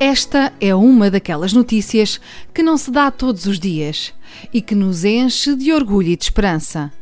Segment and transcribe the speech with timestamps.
[0.00, 2.20] Esta é uma daquelas notícias
[2.54, 4.14] que não se dá todos os dias
[4.54, 6.92] e que nos enche de orgulho e de esperança.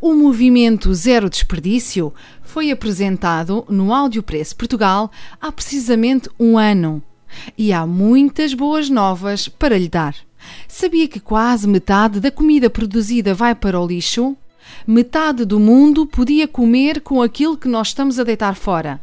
[0.00, 7.02] O movimento Zero Desperdício foi apresentado no Áudio Preço Portugal há precisamente um ano
[7.58, 10.14] e há muitas boas novas para lhe dar.
[10.68, 14.36] Sabia que quase metade da comida produzida vai para o lixo?
[14.86, 19.00] Metade do mundo podia comer com aquilo que nós estamos a deitar fora.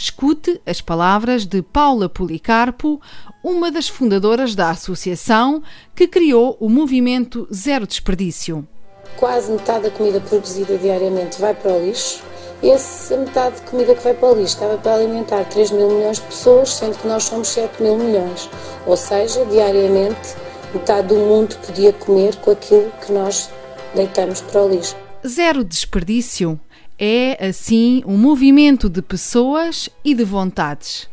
[0.00, 2.98] Escute as palavras de Paula Policarpo,
[3.44, 5.62] uma das fundadoras da associação
[5.94, 8.66] que criou o movimento Zero Desperdício.
[9.18, 12.22] Quase metade da comida produzida diariamente vai para o lixo.
[12.62, 16.16] Essa metade de comida que vai para o lixo estava para alimentar 3 mil milhões
[16.16, 18.48] de pessoas, sendo que nós somos 7 mil milhões.
[18.86, 20.34] Ou seja, diariamente,
[20.72, 23.50] metade do mundo podia comer com aquilo que nós
[23.94, 24.96] deitamos para o lixo.
[25.26, 26.58] Zero Desperdício
[27.00, 31.08] é, assim, um movimento de pessoas e de vontades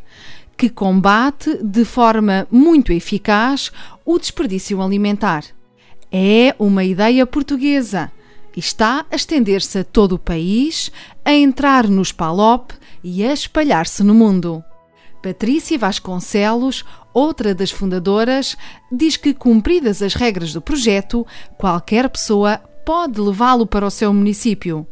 [0.57, 3.71] que combate de forma muito eficaz
[4.03, 5.43] o desperdício alimentar.
[6.11, 8.11] É uma ideia portuguesa
[8.55, 10.91] e está a estender-se a todo o país,
[11.23, 14.63] a entrar nos PALOP e a espalhar-se no mundo.
[15.21, 18.57] Patrícia Vasconcelos, outra das fundadoras,
[18.91, 21.25] diz que, cumpridas as regras do projeto,
[21.57, 24.87] qualquer pessoa pode levá-lo para o seu município.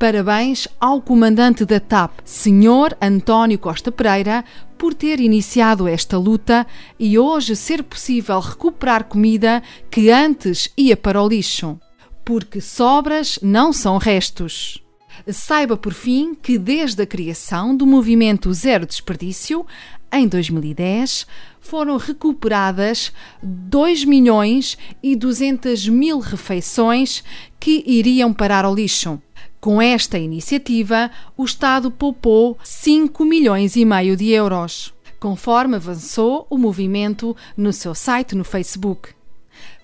[0.00, 2.96] Parabéns ao comandante da TAP, Sr.
[3.02, 4.42] António Costa Pereira,
[4.78, 6.66] por ter iniciado esta luta
[6.98, 11.78] e hoje ser possível recuperar comida que antes ia para o lixo.
[12.24, 14.82] Porque sobras não são restos.
[15.28, 19.66] Saiba por fim que desde a criação do movimento Zero Desperdício,
[20.10, 21.26] em 2010,
[21.60, 23.12] foram recuperadas
[23.42, 27.22] 2 milhões e 200 mil refeições
[27.60, 29.20] que iriam parar ao lixo.
[29.60, 36.56] Com esta iniciativa, o Estado poupou 5 milhões e meio de euros, conforme avançou o
[36.56, 39.10] movimento no seu site no Facebook.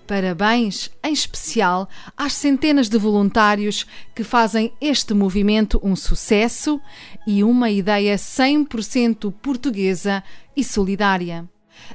[0.07, 6.81] Parabéns, em especial, às centenas de voluntários que fazem este movimento um sucesso
[7.27, 10.25] e uma ideia 100% portuguesa
[10.57, 11.47] e solidária.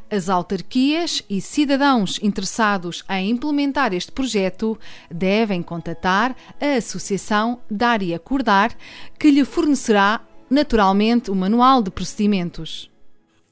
[0.09, 4.77] As autarquias e cidadãos interessados em implementar este projeto
[5.09, 8.75] devem contatar a Associação Dária Acordar,
[9.17, 12.89] que lhe fornecerá naturalmente o manual de procedimentos.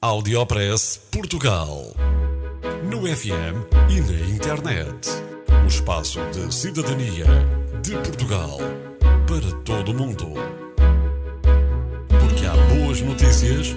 [0.02, 1.94] Audiopress Portugal.
[2.84, 5.08] No FM e na internet.
[5.64, 7.26] O espaço de cidadania
[7.82, 8.58] de Portugal
[9.26, 10.34] para todo o mundo.
[12.08, 13.76] Porque há boas notícias